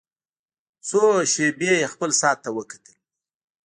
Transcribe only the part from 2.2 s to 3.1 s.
ساعت ته وکتل.